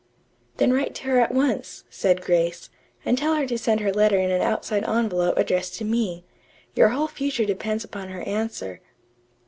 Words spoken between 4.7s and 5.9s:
envelope addressed to